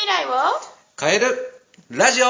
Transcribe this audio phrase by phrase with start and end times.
[0.00, 0.30] 未来を？
[0.98, 1.26] 変える
[1.90, 2.26] ラジオ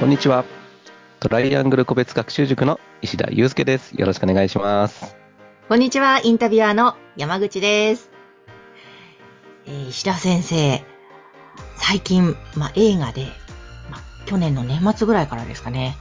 [0.00, 0.46] こんにちは。
[1.20, 3.92] トライアングル個別学習塾の石田祐介です。
[4.00, 5.14] よろしくお願いします。
[5.68, 8.10] こんにちは、インタビュアーの山口です。
[9.66, 10.82] えー石田先生、
[11.76, 13.26] 最近、まあ、映画で、
[13.90, 15.98] まあ、去年の年末ぐらいからですかね、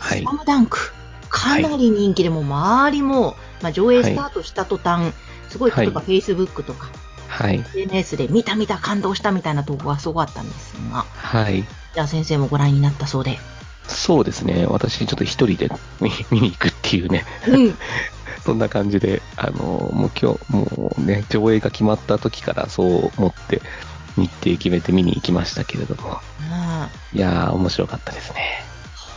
[0.00, 0.32] はいスラ。
[0.32, 0.92] ムダンク、
[1.28, 5.12] かなり人気でもう周りも、まあ、上映スタートした途端、
[5.50, 6.88] すごい例えばは Facebook とか
[7.28, 7.60] はい。
[7.60, 11.64] SNS で見た見た感動したみたいな投稿がすごかったんですが、はい。
[11.94, 13.38] じゃあ先生もご覧になったそうで。
[13.86, 14.66] そうですね。
[14.68, 15.70] 私、ちょっと一人で
[16.00, 17.74] 見見に行くっていうね、うん。
[18.44, 23.62] そんな感じで、あの、もう今日、もうね、上映が決まった時からそう思って、
[24.16, 28.62] 日程決めて見に行きましたけれども、うんいやー、面白かったですね。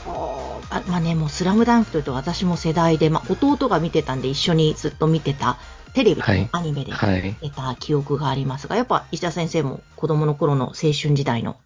[0.06, 5.58] はあ、あまあね、もうスラムダンクというと私も世代で、まあ弟が見てたんで一緒にずっと見てた、
[5.94, 7.36] テレビ、はいアニメではい。
[7.42, 11.58] 出た記憶がありますが、やっぱ石田先生も子供の頃の青春時代の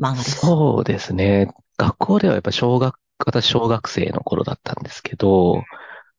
[0.00, 0.46] 漫画ですか？
[0.46, 1.52] そうですね。
[1.76, 2.94] 学校ではやっぱ小学、
[3.24, 5.62] 私小学生の頃だったんですけど、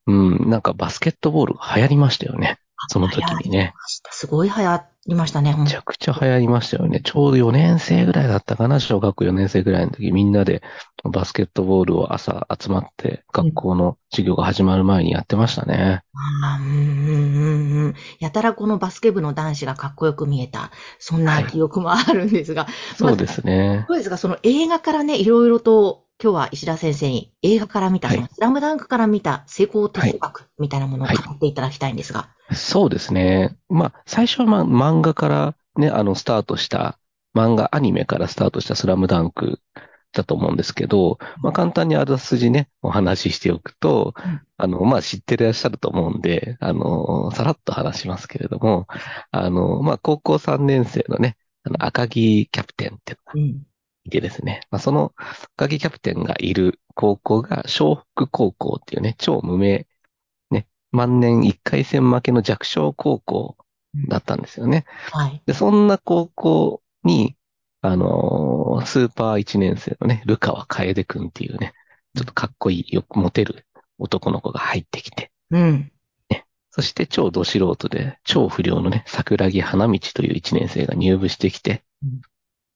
[0.07, 2.57] うん、なんかバスケットボールが流行りましたよね。
[2.89, 3.73] その時にね。
[4.21, 7.01] すごい流行りましたね、めちゃくちゃ流行りましたよね。
[7.03, 10.61] ちょうど4年生ぐらいだったかな、小学4年生ぐらいの時、みんなで
[11.03, 16.03] バスケットボールを朝集まって、学校の授業が始まる前にやってましたね。
[16.59, 17.95] うんうんうんうん。
[18.19, 23.85] やたらこのバスケ部の男子がかっこよく見えた、そんな記憶もあるんですが、そうですね。
[23.87, 32.29] そうですが、その映画からね、いろいろと、今日は石田先生に映画から見た、はいスラムダンクから見た成功哲学みたいなものを語っていただきたいんですが。
[32.53, 33.57] そうですね。
[33.69, 36.99] まあ、最初はまあ漫画からね、あの、スタートした、
[37.33, 39.61] 漫画、アニメからスタートしたスラムダンク
[40.11, 48.87] だと思うんですけど、まあ、簡単にあらすじね、お話ししておくとうん、あの、まあ、知ってらっしゃると思うんで、あの、さらっと話しますけれども、
[49.31, 53.63] あの、まあ、高校3年生のね、あの、赤木キャプテンっていうのがうん。
[54.03, 55.13] いてですね、まあ、その
[55.55, 59.87] 赤木キャプテンがいる高校が、湘北高校っていうね、超無名、ね、
[60.91, 63.57] 万年一回戦負けの弱小高校
[64.07, 64.85] だったんですよね。
[65.11, 65.41] はい。
[65.45, 67.35] で、そんな高校に、
[67.81, 71.73] あのースーパー1年生のね、ルカワ楓くんっていうね、
[72.15, 73.65] ちょっとかっこいい、よくモテる
[73.99, 75.91] 男の子が入ってきて、うん。
[76.71, 82.21] そして超ど素人で、超不良のね、桜木花道という1年生が入部してきてうん、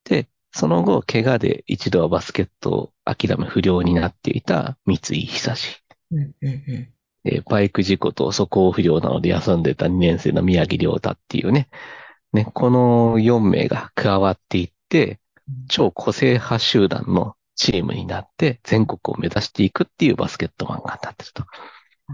[0.03, 5.84] で、その後、怪我で一度はバスケットを諦め不良になっていた三井久志。
[6.12, 6.20] うん。
[6.20, 6.34] うん。
[6.42, 6.94] うん。
[7.25, 11.68] で、バイク事故と素行不良なので休んでた2年生の宮城亮太っていうね、
[12.31, 15.19] ね、この4名が加わっていって、
[15.68, 21.46] 超個性派集団のチームになって全国を目指していくっていうバスケット漫画になってると。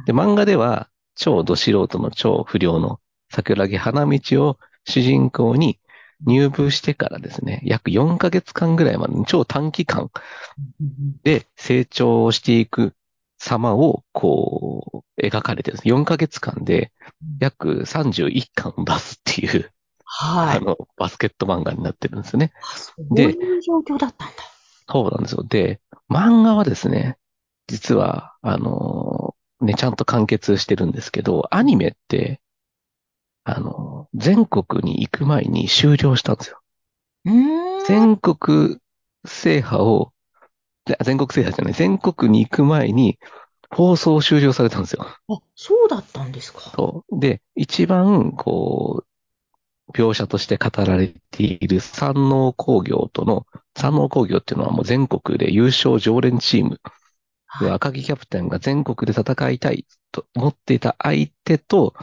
[0.05, 5.79] で、漫画では超ど素人の超不良の桜木花道を主人公に
[6.25, 10.09] 入部してからですね、約4ヶ月間ぐらいまでの超短期間
[10.79, 11.17] うん。
[11.23, 12.93] で成長していく
[13.41, 15.89] 様をこう描かれてるんです。
[15.89, 16.91] 4ヶ月間で
[17.39, 19.71] 約31巻を出すっていう、
[20.05, 20.57] はい。
[20.57, 22.51] あの、バスケット漫画になってるんですね。
[22.61, 24.35] あそういう状況だったんだ。
[24.87, 25.43] そうなんですよ。
[25.43, 27.17] で、漫画はですね、
[27.67, 32.41] 実は、あのね、ちゃんと完結してるんですけど、アニメって、
[33.43, 36.59] あの全国に行く前に終了したんですよ。
[37.87, 38.77] 全国
[39.25, 40.10] 制覇を、で
[41.03, 43.17] 全国制覇じゃない、全国に行く前に
[43.69, 45.05] 放送終了されたんですよ。
[45.29, 46.59] あ、そうだったんですか。
[46.59, 47.19] そう。
[47.19, 49.05] で、一番、こ
[49.87, 56.79] う、描写として語られている山王工業との、山王工業っていうのはもう全国で優勝常連チーム。
[57.59, 61.93] ではい赤木キャプテンが全国で戦いたいと思っていた相手と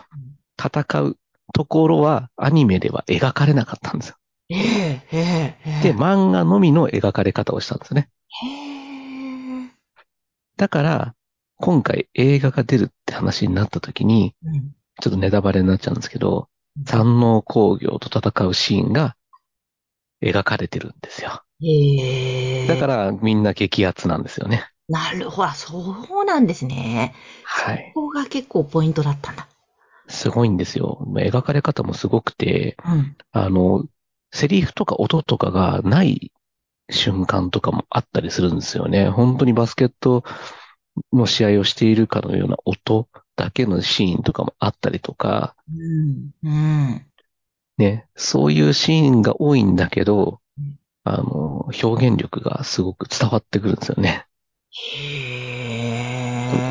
[0.58, 1.18] 戦う
[1.54, 4.16] ところはアニメでは描かれなかったんですよ。
[4.50, 5.82] ええ、ええ、ええ。
[5.82, 8.08] で、漫画のみの描かれ方をしたんですね。
[8.42, 8.67] へえ。
[10.58, 11.14] だから、
[11.56, 14.72] 今回映画が出るって話になった時に、うん。
[15.00, 16.48] ちょっとネタバレになっちゃうんですけど、
[16.84, 19.16] 山王工業と戦うシーンが
[20.20, 21.44] 描かれてるんですよ。
[21.62, 22.66] へえ。
[22.66, 24.68] だからみんな激アツなんですよね。
[24.88, 27.14] なるほど、そうなんですね。
[27.44, 27.92] はい。
[27.94, 29.46] ここが結構ポイントだったんだ。
[30.08, 31.06] すごいんですよ。
[31.14, 33.16] 描かれ方もすごくて、うん。
[33.30, 33.84] あの、
[34.32, 36.32] セリフとか音とかがない
[36.90, 39.08] 瞬間とかもあったりするんですよね。
[39.08, 40.24] 本当にバスケット
[41.12, 46.30] の試合をしているかのような音だけのシーンとかもあったりとか、うん。
[46.42, 47.06] うん。
[47.76, 54.26] ね、そういうシーンが多いんだけどうん、あの、表現力がすごく伝わってくるんですよね。
[54.70, 55.92] へ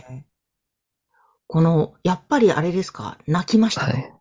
[0.10, 0.24] え。
[1.48, 3.18] この、やっぱりあれですか？
[3.26, 4.14] 泣きましたか、はい。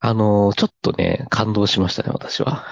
[0.00, 2.64] あの、ちょっとね、感動しましたね、私は。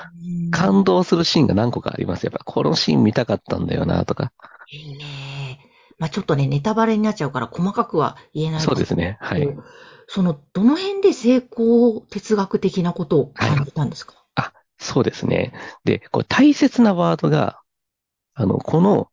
[0.52, 2.24] 感動するシーンが何個かあります。
[2.24, 4.32] やっぱ、このシーン見たかったんだよな、とか。
[4.70, 5.58] いいね。
[5.98, 9.16] まあちょっとね、ネタバレになっちゃうから細かくは言えないそうですね。
[9.20, 9.48] はい。
[10.08, 15.52] その、どの辺で成功哲学的なことを感じたんですか、あ、そうですね。
[15.84, 17.60] で、これ大切なワードが、
[18.34, 19.08] あの、この、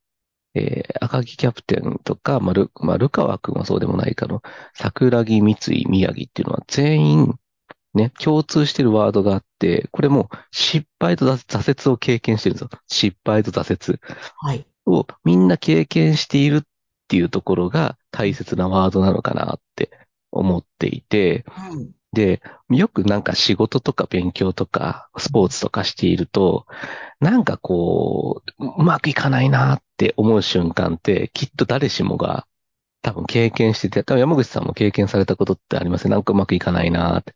[0.55, 4.41] えー赤木キャプテンとか、まあ、ル、まあ、ルカワ君はそうでもないかの、
[4.73, 7.35] 桜木、三井、宮城っていうのは全員、
[7.93, 12.69] ね、共通してるワードがあって、これもう失敗と挫挫折を経験してるんですよ。
[12.87, 13.99] 失敗と挫折
[14.37, 14.65] はい。
[14.85, 16.61] をみんな経験しているっ
[17.07, 19.91] ていうところが大切なワードなのかなって
[20.31, 21.91] 思っていて、うん。
[22.13, 26.67] で、よくなんか仕事とか勉強とかスポーツとかしていると、
[27.19, 32.45] なんかこう、うまくいかないなって思う瞬間って、きっと誰しもが
[33.03, 36.11] 多分経験してて、多分山口さんも経験されたことってありますね。
[36.11, 37.35] なんかうまくいかないなって、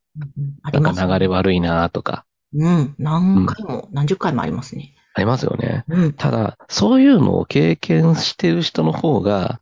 [0.64, 2.26] あります、なんか流れ悪いなとか、
[2.56, 2.96] うん。
[2.98, 4.96] 何回も、何十回もありますね。
[5.14, 5.84] ありますよね。
[5.90, 6.14] うん。
[6.14, 9.60] ただ、そういうのを経験してる人の方が、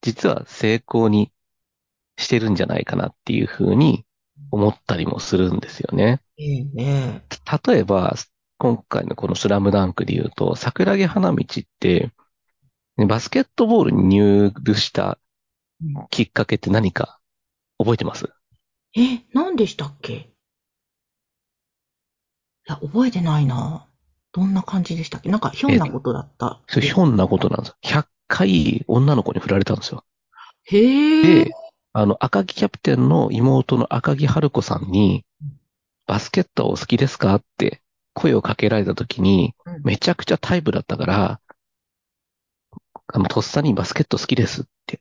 [0.00, 1.30] 実は成功に
[2.16, 4.06] してるんじゃないかなっていうふうに
[4.50, 6.20] 思ったりもするんですよね。
[6.38, 7.22] えええ
[7.66, 8.16] 例えば、
[8.58, 12.12] 今回のこのスラムダンクで言うと、桜木花道って、ね
[13.06, 15.18] バスケットボールに入部した
[16.10, 17.18] きっかけって何か
[17.78, 18.28] 覚えてます？
[18.94, 19.02] え。
[19.02, 20.12] え、何でしたっけ？
[20.12, 20.26] い
[22.66, 23.86] や、覚えてないな。
[24.32, 25.30] どんな感じでしたっけ？
[25.30, 26.60] なんか、ひょんなことだった。
[26.66, 27.76] それひょんなことなんですよ。
[27.82, 30.04] 100回女の子に振られたんですよ。
[30.64, 31.44] へえ。
[31.44, 31.50] で、
[31.92, 35.24] あの、赤木キャプテンの妹の赤木春子さんに、
[36.06, 37.34] バスケットはお好きですか？
[37.36, 37.80] って
[38.12, 41.40] 声をかけられた時に、うんめちゃくちゃタイプだったから、
[43.12, 45.00] あの、とっさにバスケット好きですって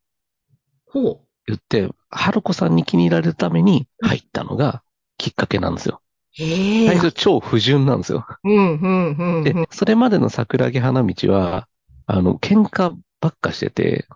[0.85, 4.83] ほ言って、春子さんに気に入られるために入ったのが
[5.17, 6.01] きっかけなんですよ。
[6.39, 6.43] う。
[6.43, 6.87] へえ。
[6.87, 8.25] 最初超不純なんですよ。
[8.43, 9.43] うん、うん、うん。
[9.43, 11.67] で、それまでの桜木花道は、
[12.05, 14.07] あの、喧嘩ばっかしてて、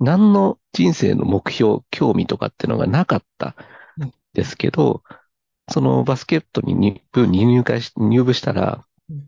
[0.00, 3.54] 何の人生の目標、興味とかってのがなかった
[4.02, 5.02] んですけど、
[5.70, 9.26] そのバスケットに入部入会し入部したらうん、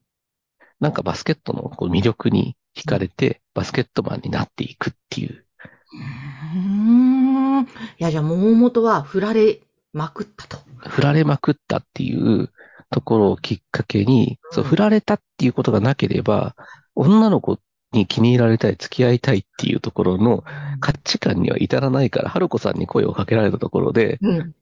[0.80, 5.44] なんかバスケットのこう魅力に惹かれて、バスケットマンになっていくっていう。
[5.92, 6.60] うー
[7.60, 7.62] ん。
[7.62, 7.66] い
[7.98, 9.60] や、じゃあ、もう元は振られ
[9.92, 10.58] まくったと。
[10.88, 12.50] 振られまくったっていう
[12.90, 16.54] ところをきっかけに、うんそう、振られたっていうことがなければ、
[16.94, 17.58] 女の子
[17.92, 20.44] に気に入られたい、付き合いたいっていうところの
[20.80, 24.54] 価値観には至らないから、春子さんに声をかけられたところで、うん。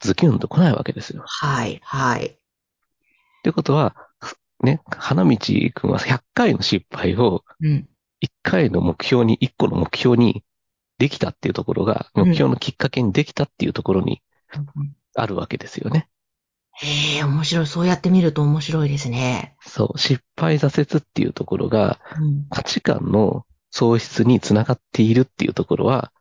[0.00, 1.22] ズキュンと来ないわけですよ。
[1.26, 2.26] はい、はい。
[2.26, 3.94] ってことは、
[4.62, 5.36] ね、花道
[5.74, 7.88] くんは100回の失敗をうん。
[8.22, 10.44] 1回の目標に、1個の目標に
[10.98, 14.22] できたっていうところが、うん目標のきっかけにできたっていうところに
[15.14, 16.08] あるわけですよね。
[16.74, 17.66] へえ、面白い。
[17.66, 19.56] そうやって見ると面白いですね。
[19.60, 22.46] そう、失敗挫折っていうところがうん。
[22.50, 26.12] 価値観の喪失につながっているっていうところは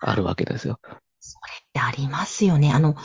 [0.00, 0.80] あるわけですよ。
[1.20, 2.72] それってありますよね。
[2.72, 2.96] あの。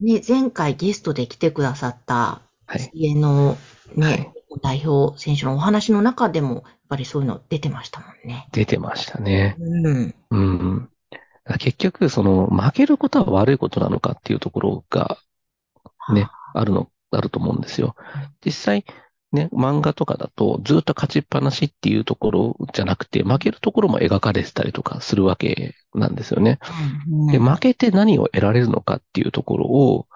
[0.00, 2.90] ね、前回ゲストで来てくださった、はい。
[2.92, 3.56] 家の
[3.94, 8.48] ね、はい代表選手のお話の中でも、やっぱりそういうの出てましたもんね。
[8.52, 9.56] 出てましたね。
[9.58, 10.14] うん。
[10.30, 10.88] うん。
[11.58, 15.18] 結局、その、負けることは悪いことなのかっていうところが、
[16.12, 17.96] ね、あるの、あると思うんですよ。
[18.44, 18.84] 実際、
[19.32, 26.58] ね、漫画とかだとずっと勝ちっぱなしっていうところじゃなくて、負けるところも描かれてたりとかするわけなんですよね。
[27.10, 27.26] うん。
[27.28, 30.11] で、負けて何を得られるのかっていうところを、ね、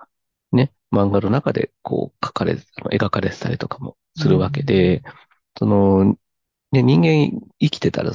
[0.92, 2.58] 漫画の中でこう書かれ、
[2.92, 5.02] 描かれてたりとかもするわけで、
[5.58, 6.16] その、
[6.72, 8.12] ね、人間生きてたら、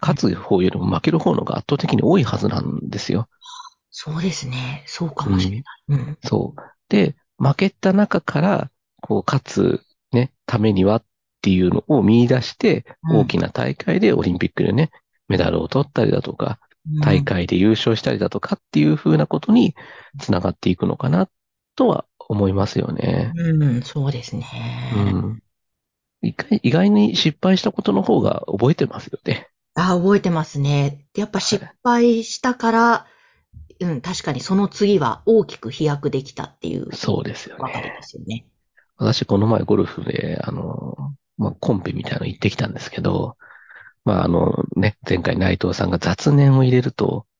[0.00, 3.28] 勝つ方よりも負ける方のが圧倒的に多いはずなんですよ。
[3.90, 4.82] そうですね。
[4.86, 5.64] そうかもしれない。
[5.88, 6.18] うん。
[6.24, 6.60] そう。
[6.88, 8.70] で、負けた中から、
[9.02, 11.04] こう、勝つ、ね、ためにはっ
[11.42, 14.90] ていうのを見出して、うん大きな大会でオリンピックでね、
[15.28, 16.58] メダルを取ったりだとか、
[17.02, 19.74] 大会で優勝したりだとかっていうふうなことに
[20.18, 21.28] つながっていくのかな
[21.76, 23.32] とは思いますよね。
[23.36, 23.62] うん。
[23.62, 24.46] うん、そうですね。
[24.96, 25.42] うん。
[26.22, 29.48] 意外意外に失敗したことの方が覚えてますよね。
[29.74, 31.06] あ、覚えてますね。
[31.14, 33.06] でやっぱ失敗したから、
[33.80, 36.94] うん、確かにその次は大きく飛躍できたっていう。
[36.94, 37.94] そうですよわかりね。
[37.96, 38.46] ますよね。
[38.96, 43.36] 私この前ゴルフで、あの、まあ、コンペみたいなの行ってきたんですけど、
[44.04, 47.31] まあ、あのね、前回内藤さんが雑念を入れるとあ、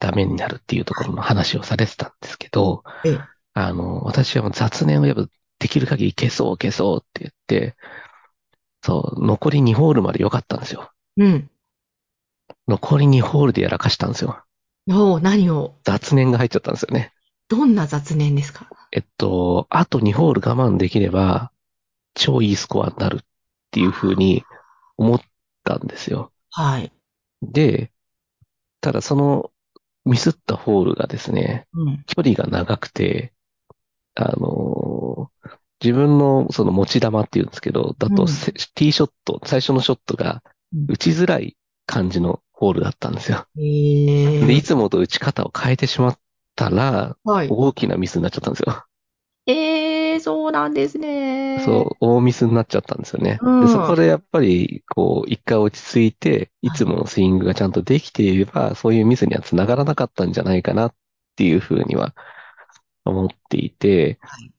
[0.00, 3.20] ダメになるっていうところの話をされてたんですけど、ええ
[3.52, 5.26] あの、私はもう雑念をやっぱ
[5.58, 7.76] できる限り消そう消そうって言って、
[8.82, 10.90] そう、残り2ホールまで良かったんですよ。
[11.18, 11.50] うん。
[12.66, 14.42] 残り2ホールでやらかしたんですよ。
[14.88, 15.74] おう何を？
[15.84, 17.12] 雑念が入っちゃったんですよね。
[17.48, 18.68] どんな雑念ですか？
[18.92, 21.52] えっと、あと2ホール我慢できれば、
[22.14, 23.24] 超いいスコアになるっ
[23.70, 24.44] ていうふうに
[24.96, 25.20] 思っ
[25.64, 26.32] たんですよ。
[26.50, 26.92] はい。
[27.42, 27.92] で、
[28.80, 29.50] ただその
[30.04, 32.04] ミスったホールがですね、うん。
[32.06, 33.32] 距離が長くて、
[34.14, 35.50] あのー
[35.82, 40.42] 自分のその持ち玉っていうんですけど、だうんティーショット、最初のショットが
[40.74, 43.46] うん打ちづらい感じのホールだったんですよ。
[43.56, 46.18] えー、で、いつもと打ち方を変えてしまっ
[46.54, 47.48] たら、はい。
[47.50, 48.84] 大きなミスになっちゃったんですよ。
[49.46, 51.29] えー、そうなんですね。
[51.64, 53.38] そう、大ミスになっちゃったんですよね。
[53.42, 60.94] うんで、そこでやっぱり、こう、一回落ち着いて、いつものスイングがちゃんとできていれば、そういうミスにはつながらなかったんじゃないかなっ
[61.36, 62.14] ていうふうには
[63.04, 64.52] 思っていて、はい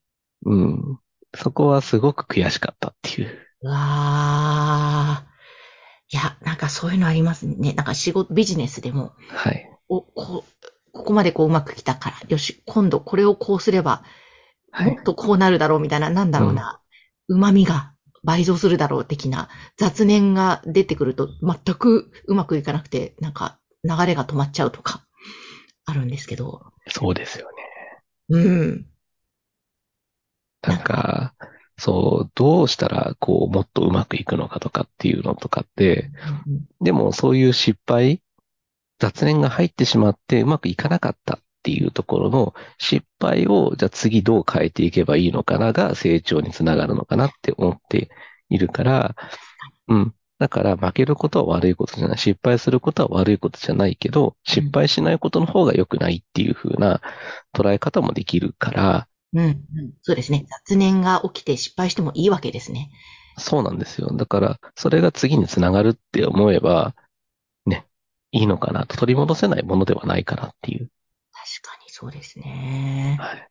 [0.45, 0.99] うん。
[1.35, 3.37] そこはすごく悔しかったっていう。
[3.61, 5.31] うわー。
[6.13, 7.73] いや、なんかそういうのありますね。
[7.73, 9.69] なんか仕事、ビジネスでも、はい。
[9.87, 14.03] お、こう、ここまでこううまくきたから、よし、今度これをこうすれば、
[14.71, 15.03] はいもっ。
[15.03, 16.80] とこうなるだろうみたいな、なんだろうな、
[17.27, 25.05] 旨味が倍増するだろう的な雑念が出てくると全くうまくいかなくて、なんか流れが止まっちゃうとか、
[25.85, 26.61] あるんですけど。
[26.87, 27.57] そうですよね。
[28.29, 28.85] うん。
[30.61, 31.33] なんか、
[31.77, 36.11] そう、どうしたら、こう、もっとうまくいくのかとかっていうのとかって、
[36.79, 38.21] でもそういう失敗、
[38.99, 45.73] 雑念が入ってしまってうまくいかなかったっていうところの失敗を、じゃあ次どう変えていけばいいのかな？
[45.73, 48.09] が成長につながるのかなって思って
[48.49, 49.15] いるから、
[49.87, 50.13] うん。
[50.39, 52.17] だから負けることは悪いことじゃない。
[52.17, 56.99] 失敗することは悪いことじゃないけど、失敗しないことの方が良くないっていう風な
[57.55, 59.93] 捉え方もできるから、うん、うん。
[60.01, 60.45] そうですね。
[60.65, 62.89] 雑念が起きて失敗してもいいわけですね。
[63.37, 64.07] そうなんですよ。
[64.13, 66.95] だから、それが次につながるって思えば、
[67.65, 67.85] ね、
[68.31, 68.97] いいのかなと。
[68.97, 70.89] 取り戻せないものではないかなっていう。
[72.01, 73.15] そうですね。
[73.19, 73.47] はい。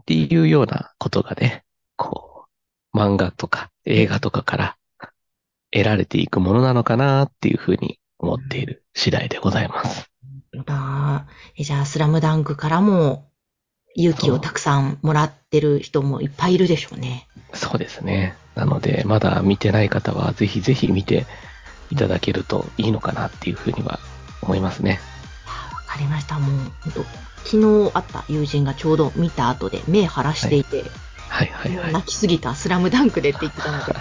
[0.00, 2.46] っていうようなことがね、こ
[2.92, 4.76] う、漫画とか映画とかから
[5.70, 10.10] 得られていくものなのかなっていうふうに思っている次第でございます。
[10.66, 13.30] あーえじゃあ、スラムダンクからも
[13.94, 17.28] 勇気をたくさんもらってる人もいっぱいいるでしょうね。
[17.54, 18.34] そうですね。
[18.56, 21.24] なので、まだ見てない方はぜひぜひ見て
[21.90, 24.00] いただけるといいのかなっていうふうには
[24.42, 24.98] 思いますね。
[25.88, 26.38] わかりました。
[26.38, 26.70] もう、
[27.44, 30.84] 昨日会った友人がちょうど見た後で目晴らしていて、
[31.28, 31.92] はいはいはい。
[31.92, 33.94] 泣きすぎたスラムダンクでって言ってたので、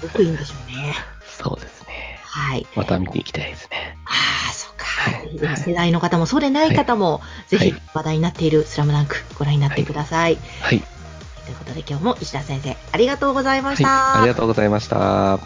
[0.00, 0.94] すごくいいんでしょうね。
[1.28, 2.18] そうですね。
[2.24, 2.66] はい。
[2.74, 3.96] また見ていきたいですね。
[4.04, 4.10] あ
[4.50, 4.84] あ、そうか。
[4.84, 10.38] はいぜひぜひ世代の方も、そうでない方も、ぜひはい話題になっているスラムダンクご覧になってください。
[10.60, 10.80] はい。
[10.80, 13.76] ということで今日も石田先生、ありがとうございまはい。
[13.76, 14.20] した。
[14.20, 15.38] ありがとうございました。